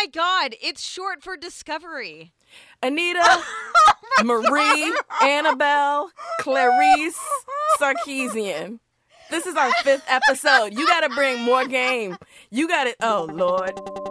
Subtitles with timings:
[0.00, 2.32] my god, it's short for Discovery.
[2.82, 7.18] Anita, oh Marie, Annabelle, Clarice,
[7.78, 8.78] Sarkeesian.
[9.30, 10.72] This is our fifth episode.
[10.72, 12.16] You got to bring more game.
[12.50, 12.96] You got it.
[13.02, 14.09] Oh, Lord.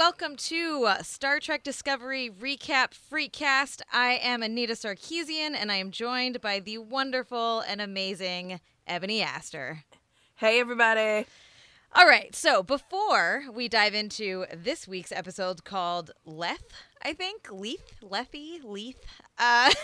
[0.00, 3.82] Welcome to uh, Star Trek Discovery Recap Freecast.
[3.92, 9.84] I am Anita Sarkeesian and I am joined by the wonderful and amazing Ebony Aster.
[10.36, 11.26] Hey, everybody.
[11.94, 16.72] All right, so before we dive into this week's episode called Leth,
[17.02, 19.04] I think Leith, Lethy, Leith.
[19.40, 19.72] Uh,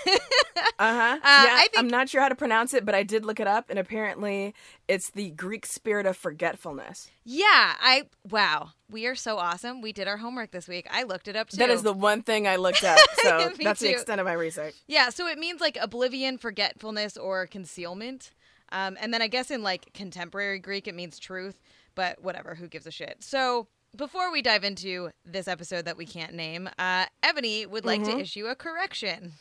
[0.78, 1.19] Uh-huh.
[1.23, 3.46] yeah, I think- I'm not sure how to pronounce it, but I did look it
[3.46, 4.55] up, and apparently
[4.88, 7.10] it's the Greek spirit of forgetfulness.
[7.24, 9.80] yeah, I wow, we are so awesome.
[9.80, 10.87] We did our homework this week.
[10.91, 11.56] I looked it up too.
[11.59, 14.74] That is the one thing I looked up, so that's the extent of my research.
[14.87, 18.32] Yeah, so it means like oblivion, forgetfulness, or concealment.
[18.73, 21.59] Um, and then I guess in like contemporary Greek, it means truth,
[21.95, 23.18] but whatever, who gives a shit?
[23.23, 28.02] So before we dive into this episode that we can't name, uh, Ebony would like
[28.04, 29.32] to issue a correction.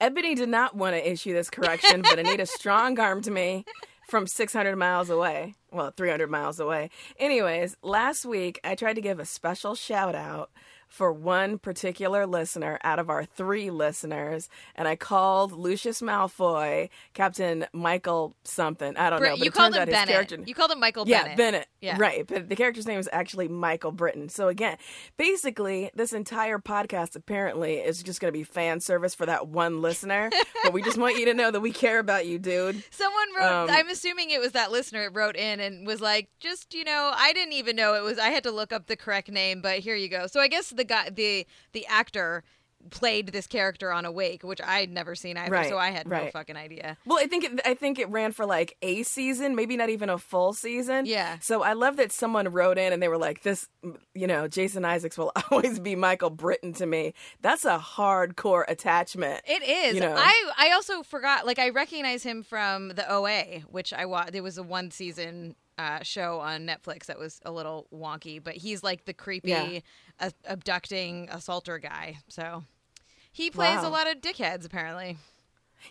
[0.00, 3.64] Ebony did not want to issue this correction, but Anita strong armed me
[4.08, 5.54] from 600 miles away.
[5.70, 6.90] Well, 300 miles away.
[7.18, 10.50] Anyways, last week I tried to give a special shout out
[10.94, 17.66] for one particular listener out of our three listeners, and I called Lucius Malfoy Captain
[17.72, 18.96] Michael something.
[18.96, 20.08] I don't Brit- know, but you called him Bennett.
[20.08, 20.38] character.
[20.46, 21.36] You called him Michael Yeah, Bennett.
[21.36, 21.68] Bennett.
[21.80, 21.96] Yeah.
[21.98, 22.24] Right.
[22.24, 24.28] But the character's name is actually Michael Britten.
[24.28, 24.76] So again,
[25.16, 29.82] basically, this entire podcast apparently is just going to be fan service for that one
[29.82, 30.30] listener.
[30.62, 32.84] but we just want you to know that we care about you, dude.
[32.90, 33.52] Someone wrote.
[33.52, 36.84] Um, I'm assuming it was that listener it wrote in and was like, "Just you
[36.84, 38.18] know, I didn't even know it was.
[38.18, 40.70] I had to look up the correct name, but here you go." So I guess
[40.70, 42.44] the guy, the the actor,
[42.90, 46.28] played this character on Awake, which I'd never seen either, Right, so I had no
[46.30, 46.96] fucking idea.
[47.06, 50.08] Well, I think it, I think it ran for like a season, maybe not even
[50.08, 51.06] a full season.
[51.06, 51.38] Yeah.
[51.40, 53.68] So I love that someone wrote in and they were like, "This,
[54.14, 59.42] you know, Jason Isaacs will always be Michael Britten to me." That's a hardcore attachment.
[59.46, 59.94] It is.
[59.94, 60.14] You know.
[60.16, 61.46] I I also forgot.
[61.46, 64.32] Like I recognize him from the OA, which I watched.
[64.32, 68.54] There was a one season uh, show on Netflix that was a little wonky, but
[68.54, 69.80] he's like the creepy Yeah.
[70.20, 72.18] uh, abducting assaulter guy.
[72.28, 72.64] So
[73.32, 73.88] he plays Wow.
[73.88, 75.16] a lot of dickheads apparently.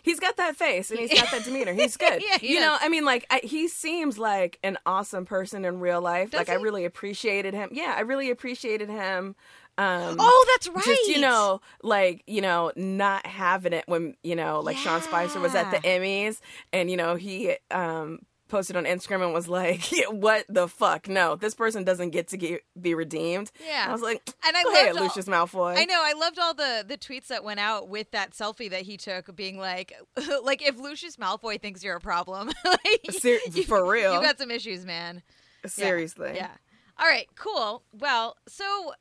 [0.02, 1.72] He's got that face and he's got that demeanor.
[1.72, 2.20] He's good.
[2.20, 2.76] Yeah, he you know.
[2.80, 6.30] I mean, like I, he seems like an awesome person in real life.
[6.30, 7.68] Does like I really appreciated him.
[7.72, 9.36] Yeah, I really appreciated him.
[9.76, 10.84] Um, Oh, that's right.
[10.84, 15.38] Just you know, like you know, not having it when you know, like Sean Spicer
[15.40, 16.40] was at the Emmys,
[16.72, 18.20] and you know he um
[18.54, 21.08] posted on Instagram and was like, "What the fuck?
[21.08, 23.86] No, this person doesn't get to get, be redeemed." Yeah.
[23.88, 26.00] I was like, And I "Go ahead, loved all- Lucius Malfoy." I know.
[26.02, 29.34] I loved all the the tweets that went out with that selfie that he took,
[29.34, 29.92] being like,
[30.44, 34.14] like if Lucius Malfoy thinks you're a problem, like, Ser- you- for real.
[34.14, 35.22] you got some issues, man.
[35.64, 35.70] Yeah.
[35.70, 36.32] Seriously.
[36.36, 36.50] Yeah.
[36.98, 37.82] All right, cool.
[37.92, 38.92] Well, so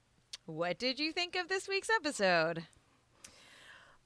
[0.45, 2.63] what did you think of this week's episode?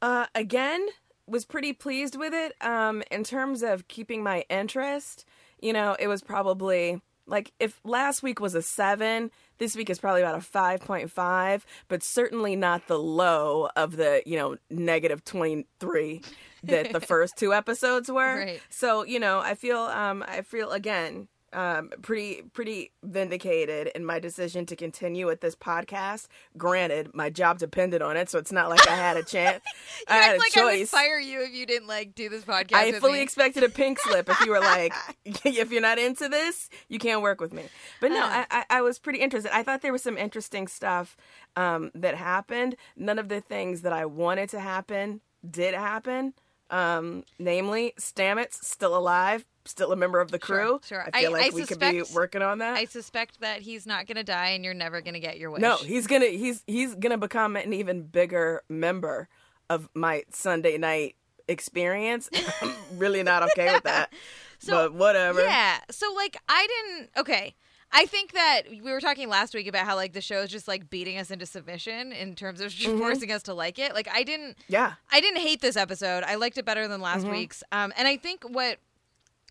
[0.01, 0.85] Uh, again,
[1.25, 2.53] was pretty pleased with it.
[2.61, 5.25] Um, in terms of keeping my interest,
[5.59, 9.99] you know, it was probably like if last week was a seven, this week is
[9.99, 14.57] probably about a five point five, but certainly not the low of the you know
[14.69, 16.21] negative twenty three
[16.63, 18.39] that the first two episodes were.
[18.39, 18.61] Right.
[18.69, 24.19] So you know, I feel um, I feel again um pretty pretty vindicated in my
[24.19, 26.27] decision to continue with this podcast
[26.57, 29.63] granted my job depended on it so it's not like i had a chance
[30.09, 32.43] i had a like I would choice fire you if you didn't like do this
[32.43, 32.73] podcast.
[32.73, 33.21] I fully me.
[33.21, 34.93] expected a pink slip if you were like,
[35.25, 37.63] if you're not into this, you can't work with me.
[38.01, 38.29] But no, Uh.
[38.29, 39.55] I, I, I was pretty interested.
[39.55, 41.15] I thought there was some interesting stuff
[41.55, 42.75] um, that happened.
[42.95, 46.33] None of the things that I wanted to happen did happen.
[46.69, 50.81] Um, namely, Stamets still alive, still a member of the crew.
[50.85, 51.07] sure.
[51.13, 52.77] I feel I- like I we could be suspect- working on that.
[52.77, 55.61] I suspect that he's not gonna die, and you're never gonna get your wish.
[55.61, 59.29] No, he's gonna he's he's gonna become an even bigger member
[59.69, 61.15] of my Sunday night
[61.47, 62.29] experience.
[62.61, 64.11] I'm really not okay with that.
[64.59, 65.43] So, but whatever.
[65.43, 65.77] Yeah.
[65.91, 67.53] So like I didn't okay.
[67.91, 70.67] I think that we were talking last week about how like the show is just
[70.67, 72.97] like beating us into submission in terms of Mm-hmm.
[72.99, 73.93] forcing us to like it.
[73.93, 74.93] Like I didn't Yeah.
[75.11, 76.23] I didn't hate this episode.
[76.25, 77.31] I liked it better than last Mm-hmm.
[77.31, 77.63] week's.
[77.71, 78.77] Um and I think what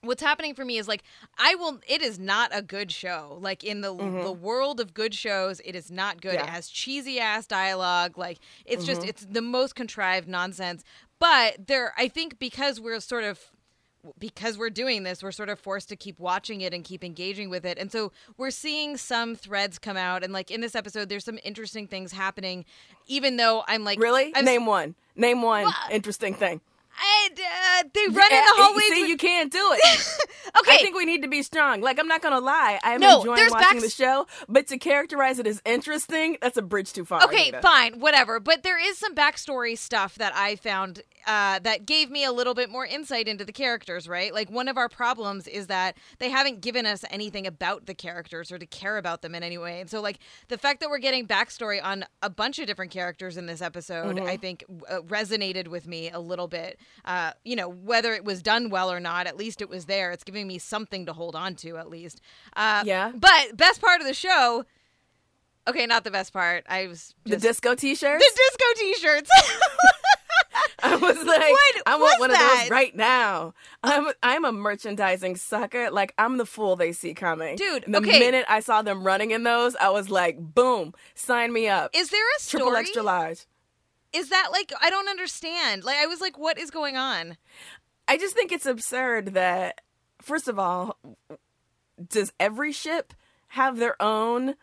[0.03, 1.03] what's happening for me is like
[1.39, 3.39] I will it is not a good show.
[3.41, 6.35] Like in the the world of good shows, it is not good.
[6.35, 6.49] It Mm-hmm.
[6.55, 8.19] Has cheesy ass dialogue.
[8.19, 9.09] Like it's just Mm-hmm.
[9.09, 10.85] it's the most contrived nonsense.
[11.19, 13.41] But there I think because we're sort of
[14.19, 17.51] because we're doing this, we're sort of forced to keep watching it and keep engaging
[17.51, 17.79] with it.
[17.79, 20.23] And so we're seeing some threads come out.
[20.23, 22.65] And like in this episode, there's some interesting things happening,
[23.07, 24.33] even though I'm like, really?
[24.35, 24.95] I'm, Name one.
[25.15, 26.61] Name one interesting thing.
[26.99, 28.85] I, uh, they run in the hallways.
[28.89, 30.19] See, with- you can't do it.
[30.59, 30.73] okay.
[30.73, 31.81] I think we need to be strong.
[31.81, 35.39] Like, I'm not gonna lie, I'm No, enjoying watching backs- the show, but to characterize
[35.39, 37.23] it as interesting, that's a bridge too far.
[37.25, 37.61] Okay, Anita.
[37.63, 38.41] fine, whatever.
[38.41, 42.55] But there is some backstory stuff that I found uh, that gave me a little
[42.55, 44.33] bit more insight into the characters, right?
[44.33, 48.53] Like, one of our problems is that they haven't given us anything about the characters
[48.53, 49.81] or to care about them in any way.
[49.81, 53.37] And so, like, the fact that we're getting backstory on a bunch of different characters
[53.37, 56.79] in this episode, I think uh, resonated with me a little bit.
[57.05, 60.11] Uh, you know, whether it was done well or not, at least it was there.
[60.11, 62.21] It's giving me something to hold on to, at least.
[62.57, 63.13] Uh, Yeah.
[63.15, 64.65] But, best part of the show.
[65.69, 66.65] Okay, not the best part.
[66.69, 68.25] I was The disco T-shirts.
[68.25, 69.31] the disco t-shirts.
[70.83, 72.53] I was like, What I want one that?
[72.55, 73.55] of those right now.
[73.83, 75.91] I'm I'm a merchandising sucker.
[75.91, 78.19] Like I'm the fool they see coming, Dude, And the okay.
[78.19, 81.91] minute I saw them running in those, I was like, boom, sign me up.
[81.95, 82.61] Is there a story?
[82.63, 83.47] Triple extra large.
[84.13, 85.85] Is that like I don't understand.
[85.85, 87.37] Like I was like what is going on?
[88.09, 89.81] I just think it's absurd that,
[90.23, 90.99] first of all,
[92.09, 93.15] does every ship
[93.49, 94.55] have their own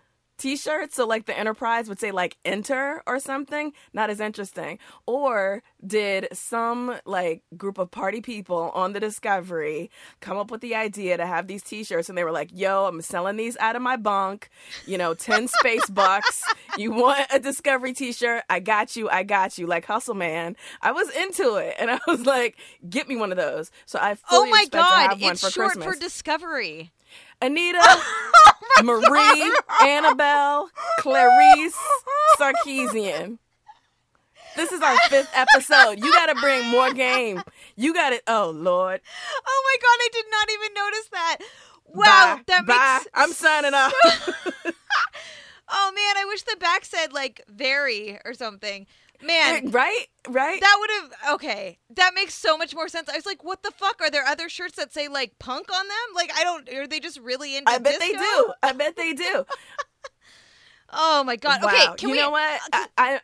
[0.44, 0.96] t-shirts?
[0.96, 4.78] So like the Enterprise would say like enter or something, not as interesting.
[5.06, 10.76] Or did some like group of party people on the Discovery come up with the
[10.76, 13.82] idea to have these t-shirts and they were like, yo, I'm selling these out of
[13.82, 14.50] my bunk,
[14.86, 16.44] you know, 10 space bucks.
[16.78, 18.44] You want a Discovery t-shirt?
[18.50, 19.10] I got you.
[19.10, 19.68] I got you.
[19.68, 20.56] Like Hustle Man.
[20.82, 22.58] I was into it and I was like,
[22.90, 23.72] get me one of those.
[23.86, 25.86] So I Oh my god, it's for short Christmas.
[25.96, 26.92] for discovery.
[27.44, 29.54] Anita, oh Marie,
[29.86, 30.70] Annabelle,
[31.00, 31.78] Clarice,
[32.40, 33.38] Sarkeesian.
[34.56, 36.00] This is our fifth episode.
[36.00, 37.42] You got to bring more game.
[37.76, 38.22] You got to.
[38.28, 39.02] Oh Lord.
[39.46, 41.38] Oh my god, I did not even notice that.
[41.86, 42.42] Wow, Bye.
[42.48, 43.00] that Bye.
[43.00, 43.94] makes I'm signing off.
[45.76, 48.86] Oh man, I wish the back said like very or something.
[49.24, 50.06] Man, right?
[50.28, 50.60] Right?
[50.62, 51.80] that would have okay.
[51.96, 53.10] That makes so much more sense.
[53.10, 54.02] I was like, what the fuck?
[54.02, 56.16] Are there other shirts that say like punk on them?
[56.16, 58.54] Like I don't are they just really into I bet they do.
[58.62, 59.46] I bet they do.
[60.96, 61.62] Oh my god.
[61.64, 61.70] Wow.
[61.70, 62.60] Okay, can you we know what?
[62.72, 63.20] I, I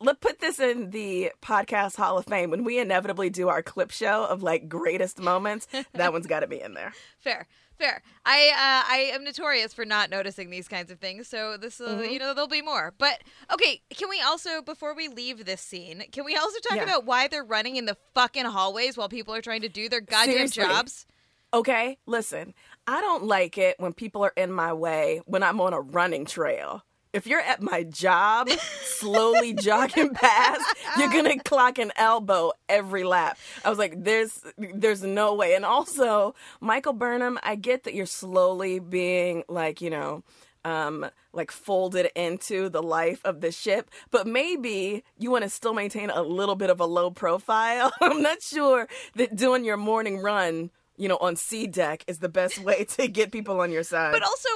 [0.00, 3.90] let put this in the podcast Hall of Fame when we inevitably do our clip
[3.90, 5.66] show of like greatest moments.
[5.94, 6.92] that one's got to be in there.
[7.20, 7.46] Fair,
[7.78, 8.02] fair.
[8.26, 11.84] I uh, I am notorious for not noticing these kinds of things, so this uh,
[11.88, 12.10] Mm-hmm.
[12.12, 12.92] you know there'll be more.
[12.98, 13.22] But
[13.52, 16.84] okay, can we also before we leave this scene, can we also talk Yeah.
[16.84, 20.00] about why they're running in the fucking hallways while people are trying to do their
[20.00, 20.64] goddamn Seriously.
[20.64, 21.06] jobs?
[21.54, 22.54] Okay, listen,
[22.86, 26.24] I don't like it when people are in my way when I'm on a running
[26.24, 26.82] trail.
[27.12, 28.48] If you're at my job,
[28.82, 30.64] slowly jogging past,
[30.98, 33.38] you're gonna clock an elbow every lap.
[33.64, 38.06] I was like, "There's, there's no way." And also, Michael Burnham, I get that you're
[38.06, 40.22] slowly being like, you know,
[40.64, 45.74] um, like folded into the life of the ship, but maybe you want to still
[45.74, 47.92] maintain a little bit of a low profile.
[48.00, 52.28] I'm not sure that doing your morning run you know, on C deck is the
[52.28, 54.12] best way to get people on your side.
[54.12, 54.48] But also,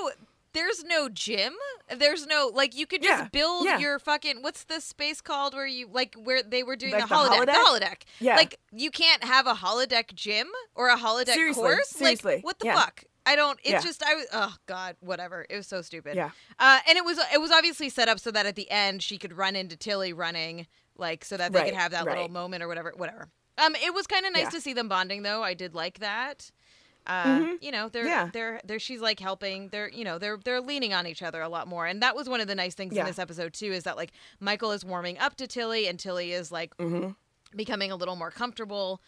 [0.57, 1.55] there's no gym.
[1.97, 3.79] There's no like you could just Yeah, build yeah.
[3.79, 7.15] your fucking what's the space called where you like where they were doing Like the
[7.15, 7.47] holodeck.
[7.47, 7.81] The holodeck?
[7.81, 8.03] holodeck.
[8.19, 8.37] Yeah.
[8.37, 11.89] Like you can't have a holodeck gym or a holodeck Seriously, course.
[11.91, 12.75] seriously, Like what the yeah.
[12.75, 13.05] fuck?
[13.29, 13.59] I don't.
[13.63, 13.81] It's Yeah.
[13.81, 14.27] just I was.
[14.33, 15.47] Oh God, whatever.
[15.51, 16.15] It was so stupid.
[16.17, 16.31] Yeah.
[16.59, 19.19] Uh, and it was it was obviously set up so that at the end she
[19.19, 20.67] could run into Tilly running
[20.97, 22.93] like so that they Right, could have that little moment or whatever.
[22.97, 23.29] Whatever.
[23.59, 24.51] Um, it was kind of nice Yeah.
[24.51, 25.43] to see them bonding though.
[25.43, 26.51] I did like that.
[27.07, 28.09] Uh, you know, they're Mm-hmm.
[28.11, 28.31] Yeah.
[28.33, 29.69] they're they're she's like helping.
[29.69, 32.29] They're you know they're they're leaning on each other a lot more, and that was
[32.29, 33.73] one of the nice things in this episode too.
[33.73, 37.11] Is that like Michael is warming up to Tilly, and Tilly is like Mm-hmm.
[37.57, 39.01] becoming a little more comfortable.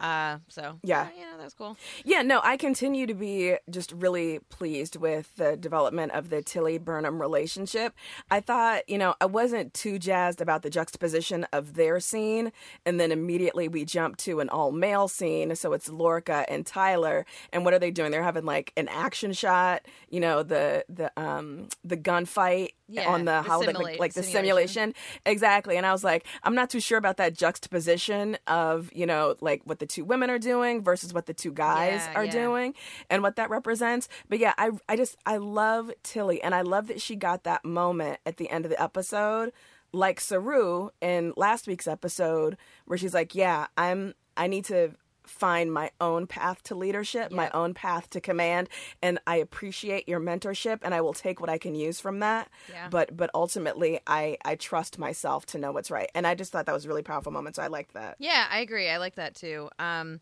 [0.00, 1.08] Uh, so Yeah.
[1.16, 1.76] you know that was cool.
[2.04, 6.78] Yeah, no, I continue to be just really pleased with the development of the Tilly
[6.78, 7.94] Burnham relationship.
[8.30, 12.52] I thought, you know, I wasn't too jazzed about the juxtaposition of their scene,
[12.84, 15.54] and then immediately we jump to an all male scene.
[15.54, 18.10] So it's Lorca and Tyler, and what are they doing?
[18.10, 23.24] They're having like an action shot, you know, the the um the gunfight Yeah, on
[23.24, 24.92] the, the holodeck, simula- like, the simulation.
[24.92, 24.94] simulation.
[25.26, 25.76] Exactly.
[25.76, 29.62] And I was like, I'm not too sure about that juxtaposition of, you know, like
[29.64, 32.30] what the two women are doing versus what the two guys Yeah, are yeah.
[32.32, 32.74] doing
[33.10, 34.08] and what that represents.
[34.28, 37.64] But yeah, I I just I love Tilly and I love that she got that
[37.64, 39.52] moment at the end of the episode
[39.94, 42.56] like Saru in last week's episode
[42.86, 44.92] where she's like, "Yeah, I'm I need to
[45.24, 48.68] find my own path to leadership, my own path to command,
[49.02, 52.48] and I appreciate your mentorship and I will take what I can use from that.
[52.70, 52.88] Yeah.
[52.90, 56.10] But but ultimately I I trust myself to know what's right.
[56.14, 58.16] And I just thought that was a really powerful moment, so I liked that.
[58.18, 58.88] Yeah, I agree.
[58.88, 59.68] I like that too.
[59.78, 60.20] Um,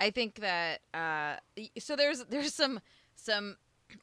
[0.00, 1.36] I think that uh,
[1.78, 2.80] so there's there's some
[3.16, 3.56] some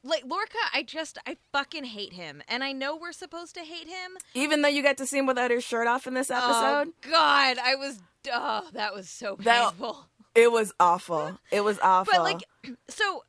[0.04, 0.58] like Lorca.
[0.74, 4.18] I just I fucking hate him, and I know we're supposed to hate him.
[4.34, 6.94] Even though you got to see him without his shirt off in this episode, Oh
[7.10, 8.00] God, I was
[8.34, 10.08] oh that was so That- painful.
[10.36, 11.40] It was awful.
[11.52, 12.14] It was awful.
[12.14, 12.44] But like,
[12.88, 13.24] so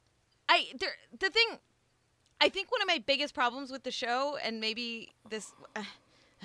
[0.49, 1.59] I there the thing.
[2.41, 5.53] I think one of my biggest problems with the show, and maybe this,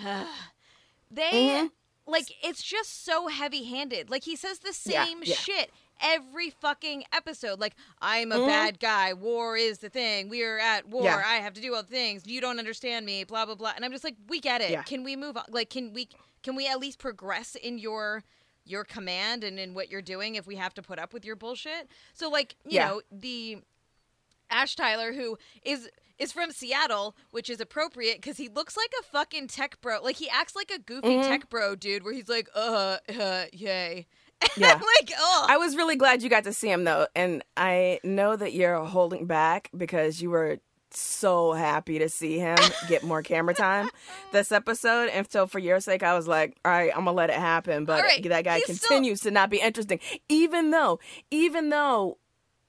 [1.11, 1.71] they Mhm.
[2.07, 4.09] like it's just so heavy-handed.
[4.09, 5.35] Like he says the same yeah.
[5.35, 7.59] shit every fucking episode.
[7.59, 8.47] Like I'm a Mhm.
[8.47, 9.13] bad guy.
[9.13, 10.29] War is the thing.
[10.29, 11.03] We are at war.
[11.03, 11.21] Yeah.
[11.25, 12.25] I have to do all the things.
[12.25, 13.23] You don't understand me.
[13.23, 13.73] Blah blah blah.
[13.75, 14.71] And I'm just like, we get it.
[14.71, 14.83] Yeah.
[14.83, 15.43] Can we move on?
[15.49, 16.07] Like, can we
[16.41, 18.23] can we at least progress in your
[18.65, 21.35] your command and in what you're doing if we have to put up with your
[21.35, 21.87] bullshit?
[22.13, 22.87] So like, you Yeah.
[22.87, 23.59] know, the
[24.49, 29.03] Ash Tyler who is is from Seattle, which is appropriate because he looks like a
[29.03, 30.01] fucking tech bro.
[30.03, 31.27] Like he acts like a goofy Mhm.
[31.27, 34.05] tech bro dude, where he's like, uh, uh yay.
[34.57, 34.73] Yeah.
[34.73, 38.35] Like, oh, I was really glad you got to see him though, and I know
[38.35, 40.57] that you're holding back because you were
[40.99, 42.57] so happy to see him
[42.87, 43.89] get more camera time
[44.31, 45.09] this episode.
[45.09, 47.85] And so for your sake, I was like, all right, I'm gonna let it happen.
[47.85, 52.17] But right, that guy he's still- continues to not be interesting, even though, even though.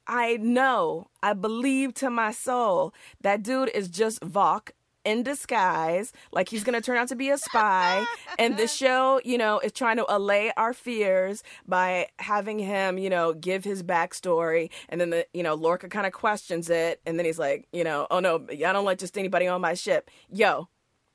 [0.05, 4.71] I know, I believe to my soul that dude is just Voq
[5.05, 6.13] in disguise.
[6.33, 8.05] Like he's gonna turn out to be a spy.
[8.39, 13.11] and this show, you know, is trying to allay our fears by having him, you
[13.11, 14.71] know, give his backstory.
[14.89, 17.01] And then the, you know, Lorca kind of questions it.
[17.07, 19.75] And then he's like, you know, oh no, I don't let just anybody on my
[19.75, 20.11] ship.
[20.31, 20.69] Yo,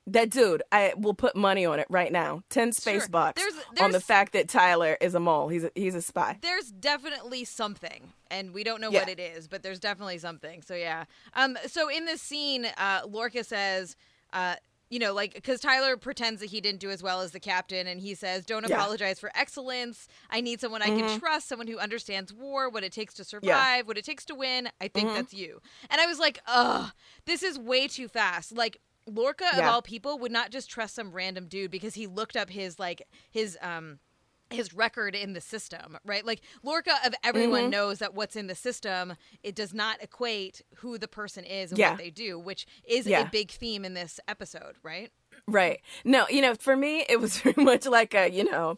[0.07, 2.41] that dude, I will put money on it right now.
[2.49, 3.09] 10 space Sure.
[3.09, 5.49] bucks There's- on the fact that Tyler is a mole.
[5.49, 6.37] He's a, he's a spy.
[6.41, 8.99] there's definitely something and we don't know Yeah.
[9.01, 13.01] what it is but there's definitely something so yeah um so in this scene uh
[13.07, 13.95] lorca says
[14.33, 14.55] uh
[14.89, 17.87] you know like because tyler pretends that he didn't do as well as the captain
[17.87, 18.75] and he says don't Yeah.
[18.77, 21.09] apologize for excellence i need someone i Mhm.
[21.09, 24.35] can trust someone who understands war what it takes to survive what it takes to
[24.35, 25.13] win i think Mhm.
[25.15, 26.91] that's you and i was like ugh
[27.25, 28.77] this is way too fast like
[29.09, 32.49] Lorca of all people would not just trust some random dude because he looked up
[32.49, 33.99] his like his um
[34.49, 36.25] his record in the system, right?
[36.25, 37.69] Like Lorca of everyone Mhm.
[37.71, 41.79] knows that what's in the system, it does not equate who the person is and
[41.79, 41.91] Yeah.
[41.91, 43.21] what they do, which is Yeah.
[43.21, 45.11] a big theme in this episode, right?
[45.47, 45.81] Right.
[46.05, 48.77] No, you know, for me, it was very much like a, you know,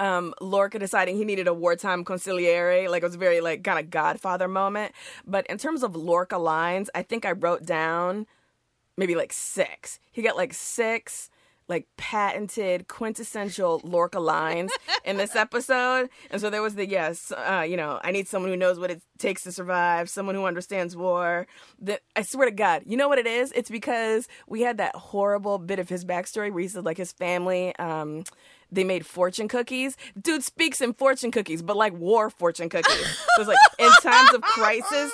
[0.00, 2.88] um, Lorca deciding he needed a wartime consigliere.
[2.88, 4.92] Like it was very like kind of Godfather moment.
[5.26, 8.26] But in terms of Lorca lines, I think I wrote down
[8.96, 9.98] maybe like six.
[10.10, 11.28] He got like six
[11.70, 14.72] like patented quintessential Lorca lines
[15.04, 16.10] in this episode.
[16.30, 18.90] And so there was the yes, uh, you know, I need someone who knows what
[18.90, 21.46] it takes to survive, someone who understands war.
[21.80, 23.52] That I swear to God, you know what it is?
[23.52, 27.12] It's because we had that horrible bit of his backstory where he said like his
[27.12, 28.24] family, um,
[28.72, 29.96] they made fortune cookies.
[30.20, 33.16] Dude speaks in fortune cookies, but like war fortune cookies.
[33.36, 35.12] so it's like in times of crisis,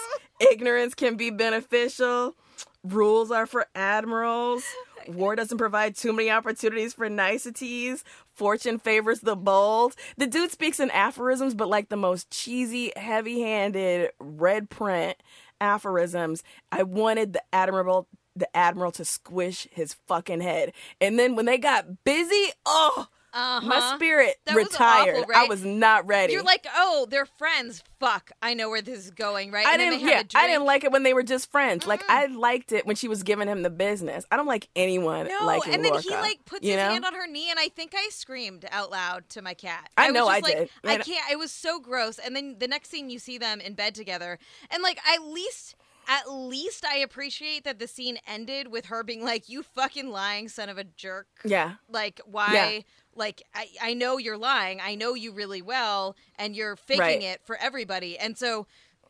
[0.50, 2.34] ignorance can be beneficial.
[2.82, 4.64] Rules are for admirals.
[5.08, 8.04] War doesn't provide too many opportunities for niceties.
[8.34, 9.94] Fortune favors the bold.
[10.16, 15.16] The dude speaks in aphorisms, but like the most cheesy, heavy handed, red print
[15.60, 16.42] aphorisms.
[16.70, 20.75] I wanted the admiral the admiral to squish his fucking head.
[21.00, 23.66] And then when they got busy, oh Uh-huh.
[23.66, 25.16] my spirit That was retired.
[25.18, 26.33] awful, I was not ready.
[26.33, 27.83] You're like, oh, they're friends.
[28.00, 29.66] Fuck, I know where this is going, right?
[29.66, 30.00] I and didn't.
[30.00, 30.23] Yeah.
[30.35, 31.87] I didn't like it when they were just friends.
[31.87, 34.25] Like I liked it when she was giving him the business.
[34.30, 36.90] I don't like anyone No, liking and then he like puts his know?
[36.90, 39.88] hand on her knee, and I think I screamed out loud to my cat.
[39.97, 40.71] I was know just I like, did.
[40.85, 41.30] I can't.
[41.30, 42.18] It was so gross.
[42.18, 44.38] And then the next scene, you see them in bed together,
[44.71, 45.75] and like at least.
[46.08, 50.48] At least I appreciate that the scene ended with her being like, "You fucking lying
[50.48, 52.84] son of a jerk." Yeah, Like, why?
[53.14, 54.80] Like, I, I know you're lying.
[54.80, 57.22] I know you really well, and you're faking Right.
[57.22, 58.18] it for everybody.
[58.18, 58.66] And so,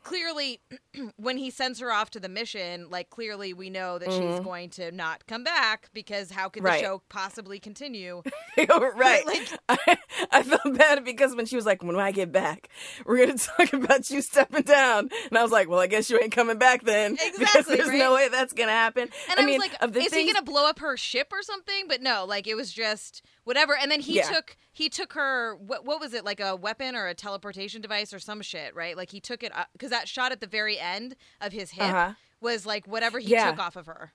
[0.07, 0.61] clearly,
[1.17, 4.45] when he sends her off to the mission, like, clearly we know that she's Mhm.
[4.45, 6.81] going to not come back because how could Right.
[6.81, 8.23] the show possibly continue?
[8.57, 9.27] right.
[9.27, 9.99] Like- I,
[10.31, 12.69] I felt bad because when she was like, "When I get back,
[13.05, 16.19] we're gonna talk about you stepping down," and I was like, "Well, I guess you
[16.21, 17.99] ain't coming back then, because Exactly, there's right?
[17.99, 20.69] no way that's gonna happen." And I, mean, was like, is things, he gonna blow
[20.69, 21.87] up her ship or something?
[21.89, 23.77] But no, like it was just whatever.
[23.77, 24.31] And then he Yeah.
[24.31, 28.13] took he took her what what was it like a weapon or a teleportation device
[28.13, 28.95] or some shit, right?
[28.95, 32.13] Like he took it because that shot at the very end of his hip Uh-huh.
[32.43, 33.51] was like whatever he Yeah.
[33.53, 34.13] took off of her.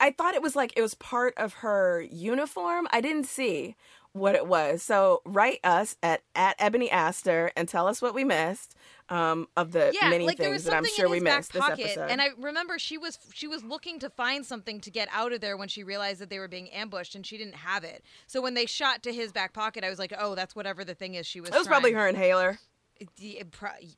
[0.00, 2.88] I thought it was like it was part of her uniform.
[2.90, 3.76] I didn't see
[4.12, 4.82] what it was.
[4.82, 8.74] So write us at at Ebony Aster and tell us what we missed
[9.08, 12.10] um, of the Yeah, many like things that I'm sure we missed this episode.
[12.10, 15.40] and I remember she was she was looking to find something to get out of
[15.40, 18.02] there when she realized that they were being ambushed, and she didn't have it.
[18.26, 20.94] So when they shot to his back pocket, I was like, oh, that's whatever the
[20.94, 21.50] thing is she was.
[21.50, 22.58] it was probably her inhaler.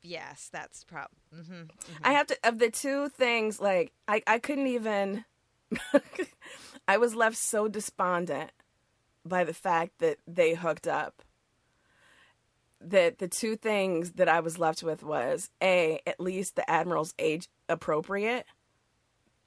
[0.02, 1.08] Yes, that's prob.
[1.32, 1.62] hmm
[2.02, 5.24] I have to of the two things like I I couldn't even
[6.88, 8.50] I was left so despondent
[9.24, 11.22] by the fact that they hooked up
[12.80, 17.14] that the two things that I was left with was a at least the admiral's
[17.18, 18.46] age appropriate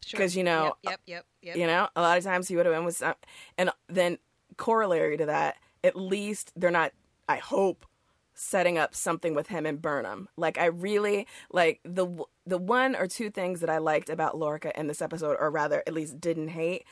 [0.03, 0.19] Sure.
[0.19, 0.75] 'Cause, you know, Yep.
[0.83, 0.99] Yep.
[1.05, 1.25] Yep.
[1.43, 1.55] yep.
[1.57, 3.13] you know a lot of times he would have been with some
[3.57, 4.17] and then
[4.57, 6.91] corollary to that at least they're not
[7.29, 7.85] I hope
[8.33, 10.27] setting up something with him and Burnham.
[10.35, 12.07] Like I really like the
[12.47, 15.83] the one or two things that I liked about Lorca in this episode, or rather,
[15.85, 16.83] at least didn't hate,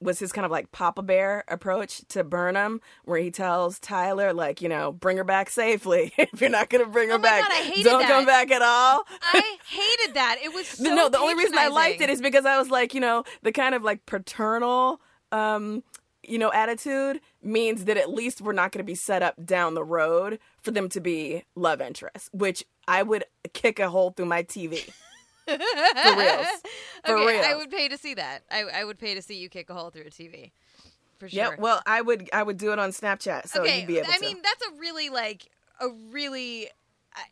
[0.00, 4.60] was his kind of like Papa Bear approach to Burnham, where he tells Tyler, like,
[4.60, 6.12] you know, bring her back safely.
[6.18, 8.08] if you're not gonna bring her Oh my back, God, I hated don't that.
[8.08, 9.04] come back at all.
[9.32, 10.36] I hated that.
[10.42, 12.94] It was so no, the only reason I liked it is because I was like,
[12.94, 15.00] you know, the kind of like paternal,
[15.32, 15.82] um,
[16.22, 19.74] you know, attitude means that at least we're not going to be set up down
[19.74, 24.26] the road for them to be love interests, which I would kick a hole through
[24.26, 24.90] my TV.
[25.46, 26.46] For reals.
[27.06, 28.42] For okay, I would pay to see that.
[28.50, 30.50] I, I would pay to see you kick a hole through a TV.
[31.18, 31.36] For sure.
[31.38, 34.10] Yeah, well, I would I would do it on Snapchat, so okay, you'd be able
[34.10, 34.20] I to.
[34.20, 35.48] mean that's a really like
[35.80, 36.68] a really.
[37.18, 37.22] I,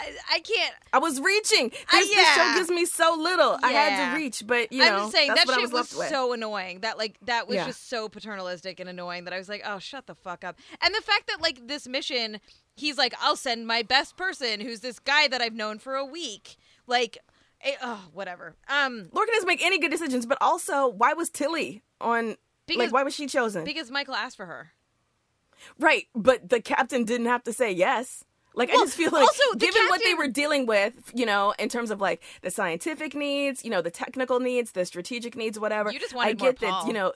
[0.00, 0.74] I, I can't.
[0.92, 1.68] I was reaching.
[1.68, 2.34] This, this yeah.
[2.34, 3.56] show gives me so little.
[3.62, 6.08] I had to reach, but you know, I'm just saying that I shit was with.
[6.08, 6.80] so annoying.
[6.80, 7.66] That like that was Yeah.
[7.66, 10.58] just so paternalistic and annoying that I was like, oh, shut the fuck up.
[10.80, 12.40] And the fact that like this mission,
[12.74, 16.04] he's like, I'll send my best person, who's this guy that I've known for a
[16.04, 16.56] week.
[16.88, 17.18] Like,
[17.62, 18.56] eh, oh, whatever.
[18.68, 22.36] Um, Lorcan doesn't make any good decisions, but also, why was Tilly on?
[22.66, 23.64] Because- like, why was she chosen?
[23.64, 24.72] because Michael asked for her.
[25.78, 28.24] Right, but the captain didn't have to say yes.
[28.54, 31.54] Like Well, I just feel like also, given what they were dealing with, you know,
[31.58, 35.58] in terms of like the scientific needs, you know, the technical needs, the strategic needs,
[35.58, 35.92] whatever.
[35.92, 37.12] You just I wanted more get that, you know,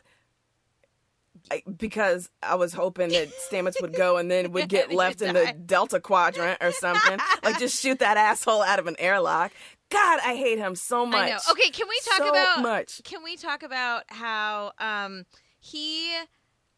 [1.51, 5.35] I, because I was hoping that Stamets would go and then would get left in
[5.35, 5.47] die.
[5.47, 7.19] the Delta Quadrant or something.
[7.43, 9.53] like just shoot that asshole out of an airlock.
[9.95, 11.27] God, I hate him so much.
[11.27, 11.39] I know.
[11.53, 13.01] Okay, can we talk So about much.
[13.05, 15.25] Can we talk about how um
[15.61, 16.11] he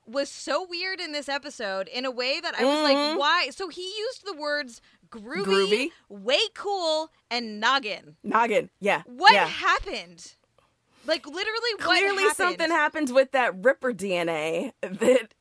[0.06, 2.82] was so weird in this episode in a way that I was Mhm.
[2.85, 3.50] like, why?
[3.50, 4.80] So he used the words
[5.11, 5.90] groovy, Groovy.
[6.09, 8.16] way cool, and noggin.
[8.22, 8.70] Noggin.
[8.79, 9.02] Yeah.
[9.07, 9.46] What Yeah.
[9.48, 10.35] happened?
[11.05, 12.37] Like literally, what Clearly, happened?
[12.37, 15.33] something happened with that Ripper DNA that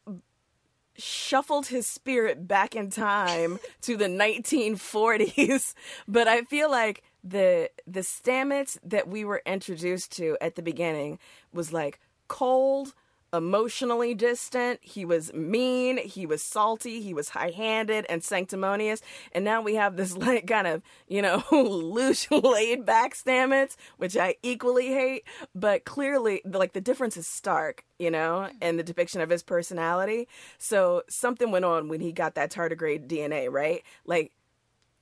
[0.97, 5.73] shuffled his spirit back in time to the 1940s.
[6.07, 11.17] But I feel like the the Stamets that we were introduced to at the beginning
[11.51, 12.93] was like cold,
[13.33, 14.79] emotionally distant.
[14.83, 15.97] He was mean.
[15.97, 17.01] He was salty.
[17.01, 19.01] He was high handed and sanctimonious.
[19.31, 24.15] And now we have this like kind of you know loose, laid back Stamets, which
[24.15, 25.23] I equally hate.
[25.55, 30.27] But clearly, like the difference is stark, you know, in the depiction of his personality.
[30.59, 33.83] So something went on when he got that tardigrade DNA, right?
[34.05, 34.31] Like.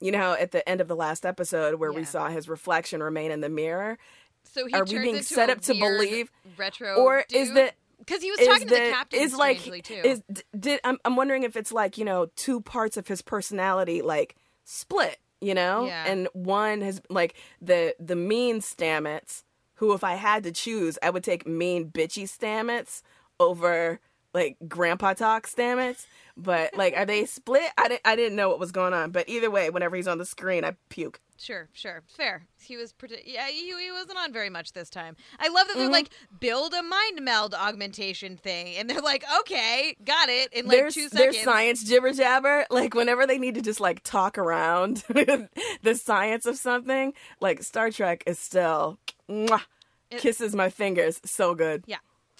[0.03, 3.31] You know, at the end of the last episode where we saw his reflection remain
[3.31, 3.97] in the mirror,
[4.43, 8.29] So he are we being set up to believe- retro, or is that because he
[8.31, 9.93] was talking to the captain is like too?
[10.03, 10.21] is
[10.59, 14.35] did I'm I'm wondering if it's like you know two parts of his personality like
[14.65, 16.03] split you know Yeah.
[16.05, 19.43] and one has like the the mean Stamets
[19.75, 23.03] who if I had to choose I would take mean bitchy Stamets
[23.39, 24.01] over
[24.33, 25.97] like grandpa talks, damn it.
[26.35, 29.29] but like are they split I didn't I didn't know what was going on but
[29.29, 32.45] either way whenever he's on the screen I puke Sure, sure, fair.
[32.61, 35.17] He was, pretty, yeah, he, he wasn't on very much this time.
[35.39, 35.91] I love that they're Mm-hmm.
[35.91, 40.77] like build a mind meld augmentation thing, and they're like, okay, got it in like
[40.77, 42.65] there's two there's science jibber jabber.
[42.69, 47.89] Like whenever they need to just like talk around the science of something, like Star
[47.91, 48.97] Trek is still
[49.29, 49.63] mwah,
[50.11, 51.19] It- kisses my fingers.
[51.25, 51.83] So good.
[51.87, 51.97] Yeah.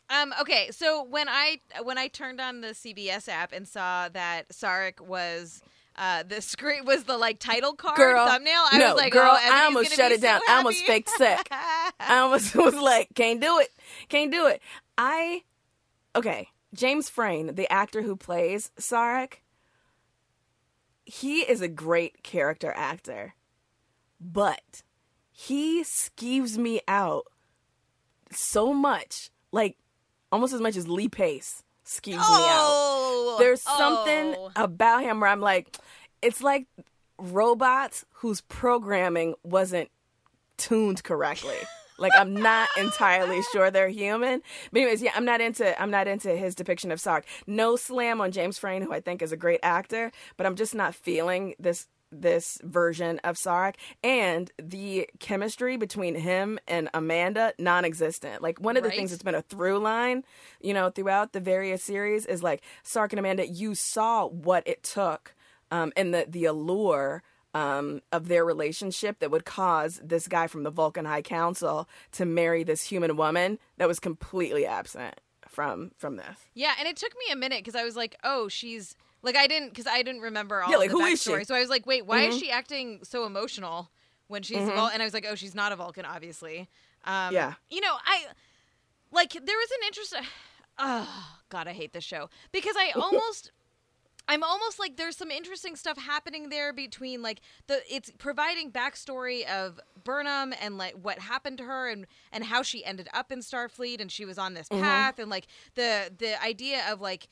[0.09, 0.33] Um.
[0.41, 0.69] Okay.
[0.71, 5.61] So when I when I turned on the CBS app and saw that Sarek was.
[5.95, 8.65] Uh, the screen was the like title card Girl, thumbnell.
[8.71, 10.41] I no, was like, girl, oh, I almost shut it down.
[10.43, 11.47] so I almost faked sick.
[11.51, 13.69] I almost was like, can't do it.
[14.09, 14.59] Can't do it.
[14.97, 15.43] I
[16.15, 16.47] okay.
[16.73, 19.35] James Frain, the actor who plays Sarek,
[21.05, 23.35] he is a great character actor,
[24.19, 24.81] but
[25.31, 27.25] he skeeves me out
[28.31, 29.77] so much, like
[30.33, 32.65] almost as much as Lee Pace skeeves me out.
[32.67, 34.51] oh, There's something oh.
[34.55, 35.77] about him where I'm like,
[36.23, 36.65] it's like
[37.19, 39.89] robots whose programming wasn't
[40.57, 41.55] tuned correctly.
[41.99, 44.41] like I'm not entirely sure they're human.
[44.71, 47.25] But anyways, yeah, I'm not into I'm not into his depiction of Sarek.
[47.45, 50.73] No slam on James Frain, who I think is a great actor, but I'm just
[50.73, 51.87] not feeling this
[52.21, 58.41] this version of Sarek and the chemistry between him and Amanda non-existent.
[58.41, 58.97] Like one of the Right.
[58.97, 60.23] things that's been a through line,
[60.61, 64.83] you know, throughout the various series is like Sarek and Amanda, you saw what it
[64.83, 65.35] took
[65.71, 67.23] um, and the the allure
[67.55, 72.25] um, of their relationship that would cause this guy from the Vulcan High Council to
[72.25, 76.37] marry this human woman that was completely absent from from this.
[76.55, 79.47] Yeah, and it took me a minute because I was like, oh, she's like I
[79.47, 81.39] didn't because I didn't remember all Yeah, like, of the who is backstory.
[81.39, 81.45] she?
[81.45, 82.39] So I was like, wait, why is Mhm.
[82.39, 83.89] she acting so emotional
[84.27, 84.75] when she's Mhm.
[84.75, 86.69] Vul- and I was like, oh, she's not a Vulcan, obviously.
[87.05, 87.55] Um, Yeah.
[87.69, 88.27] you know, I
[89.11, 90.15] like there was an interest.
[90.79, 93.51] Oh God, I hate this show because I almost.
[94.25, 99.45] I'm almost like there's some interesting stuff happening there between like the it's providing backstory
[99.45, 103.39] of Burnham and like what happened to her and and how she ended up in
[103.39, 104.79] Starfleet and she was on this Mhm.
[104.81, 107.27] path and like the the idea of like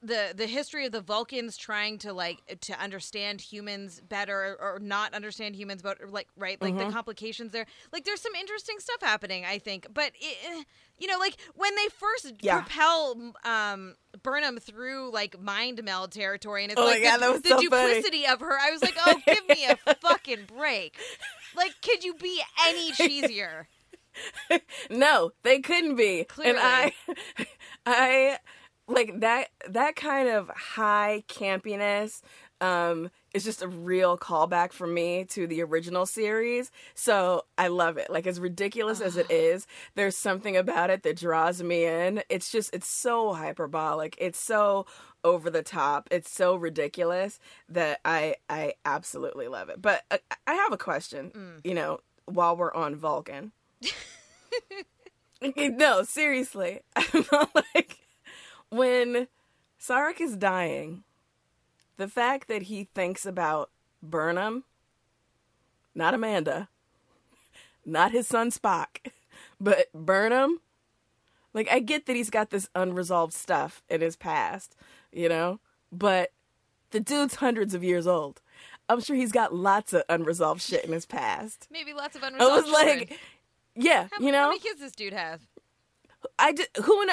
[0.00, 5.12] the the history of the Vulcans trying to like to understand humans better or not
[5.12, 6.92] understand humans but like right like the Mhm.
[6.92, 10.62] complications there like there's some interesting stuff happening I think but it, eh,
[10.98, 12.60] you know like when they first Yeah.
[12.60, 17.48] propel um Burnham through like mind meld territory and it's Oh like God, the, the
[17.48, 17.94] so funny.
[17.94, 20.96] duplicity of her I was like oh give me a fucking break
[21.56, 23.64] like could you be any cheesier
[24.90, 26.24] no, they couldn't be.
[26.24, 26.50] Clearly.
[26.50, 26.92] And I
[27.86, 28.38] I
[28.88, 32.22] like that that kind of high campiness
[32.60, 36.72] um is just a real callback for me to the original series.
[36.94, 38.10] So I love it.
[38.10, 42.22] Like as ridiculous as it is, there's something about it that draws me in.
[42.28, 44.16] It's just it's so hyperbolic.
[44.18, 44.86] It's so
[45.22, 46.08] over the top.
[46.10, 49.80] It's so ridiculous that I I absolutely love it.
[49.82, 51.60] But I, I have a question, Mm.
[51.64, 53.52] you know, while we're on Vulcan.
[55.56, 56.80] no, seriously.
[56.96, 57.98] I'm not like
[58.70, 59.28] when
[59.80, 61.04] Sarek is dying,
[61.96, 63.70] the fact that he thinks about
[64.02, 64.64] Burnham,
[65.94, 66.68] not Amanda,
[67.84, 69.10] not his son Spock,
[69.60, 70.60] but Burnham.
[71.54, 74.76] Like I get that he's got this unresolved stuff in his past,
[75.10, 76.30] you know, but
[76.90, 78.40] the dude's hundreds of years old.
[78.88, 81.66] I'm sure he's got lots of unresolved shit in his past.
[81.72, 82.52] maybe lots of unresolved.
[82.52, 83.18] I was like, children.
[83.76, 85.40] yeah, how, you know, how many kids does this dude have
[86.38, 87.10] I did who in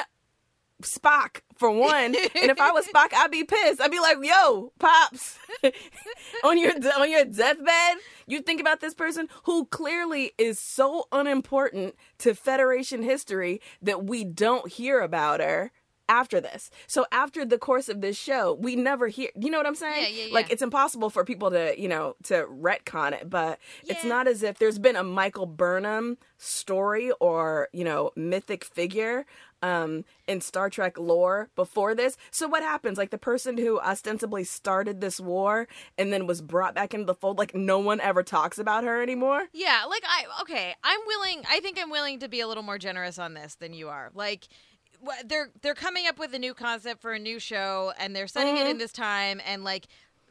[0.82, 3.80] Spock for one, and if I was Spock, I'd be pissed.
[3.80, 5.38] I'd be like, "Yo, pops,
[6.44, 11.94] on your on your deathbed, you think about this person who clearly is so unimportant
[12.18, 15.72] to Federation history that we don't hear about her."
[16.08, 19.30] After this, so after the course of this show, we never hear.
[19.34, 20.02] You know what I'm saying?
[20.02, 20.34] Yeah, yeah, yeah.
[20.34, 23.28] Like it's impossible for people to, you know, to retcon it.
[23.28, 28.62] But it's not as if there's been a Michael Burnham story or you know mythic
[28.62, 29.24] figure
[29.62, 32.16] um in Star Trek lore before this.
[32.30, 32.98] So what happens?
[32.98, 35.66] Like the person who ostensibly started this war
[35.96, 39.02] and then was brought back into the fold, like no one ever talks about her
[39.02, 39.46] anymore.
[39.52, 41.42] Yeah, like I okay, I'm willing.
[41.48, 44.10] I think I'm willing to be a little more generous on this than you are.
[44.14, 44.48] Like
[45.24, 48.56] they're they're coming up with a new concept for a new show and they're setting
[48.56, 48.80] it in Mhm.
[48.80, 49.86] this time and like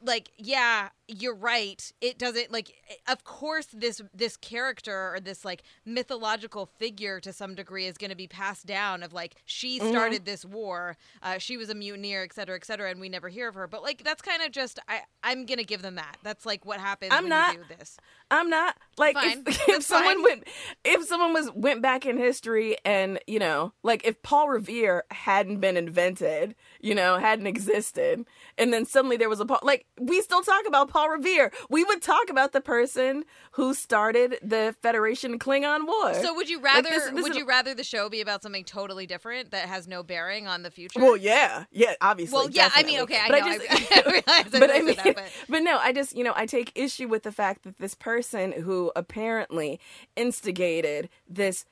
[0.06, 2.74] like yeah you're right it doesn't like
[3.08, 8.10] of course this this character or this like mythological figure to some degree is going
[8.10, 9.90] to be passed down of like she Mhm.
[9.90, 13.30] started this war uh, she was a mutineer et cetera et cetera and we never
[13.30, 16.18] hear of her but like that's kind of just i i'm gonna give them that
[16.24, 17.54] that's like what happens I'm when not.
[17.56, 17.98] you do this
[18.32, 19.44] I'm not like Fine.
[19.48, 20.24] if, if someone fine.
[20.24, 20.44] went
[20.84, 25.60] if someone was went back in history and you know like if Paul Revere hadn't
[25.60, 28.24] been invented, you know, hadn't existed,
[28.60, 31.52] and then suddenly there was a Paul like we still talk about Paul Revere.
[31.70, 36.14] We would talk about the person who started the Federation Klingon War.
[36.14, 38.64] So would you rather this- this would is- you rather the show be about something
[38.64, 41.00] totally different that has no bearing on the future?
[41.00, 42.36] well, yeah, yeah, obviously.
[42.36, 43.48] Well, yeah, I mean, okay, I But know.
[43.48, 46.24] I, just- I, realize I but I mean, that, but but no, I just you
[46.24, 49.80] know I take issue with the fact that this person who apparently
[50.16, 51.66] instigated this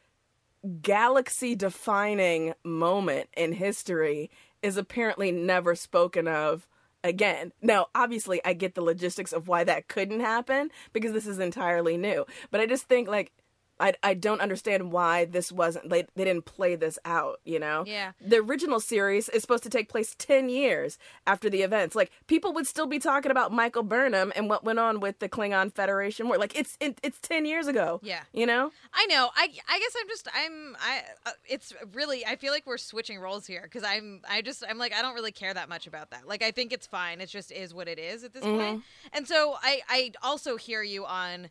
[0.82, 4.32] galaxy defining moment in history
[4.64, 6.68] is apparently never spoken of
[7.04, 7.52] again.
[7.62, 11.98] Now, obviously, I get the logistics of why that couldn't happen because this is entirely
[11.98, 13.32] new, but I just think like.
[13.80, 17.84] I, I don't understand why this wasn't they, they didn't play this out you know
[17.88, 18.12] Yeah.
[18.22, 22.54] the original series is supposed to take place 10 years after the events like people
[22.54, 26.28] would still be talking about michael burnham and what went on with the klingon federation
[26.28, 29.32] war like it's it, it's 10 years ago yeah, you know I know.
[29.36, 31.02] I I guess I'm just I'm I.
[31.26, 34.78] Uh, it's really I feel like we're switching roles here because I'm I just I'm
[34.78, 36.28] like I don't really care that much about that.
[36.28, 37.20] Like I think it's fine.
[37.20, 38.84] It just is what it is at this point.
[39.12, 41.50] And so I I also hear you on.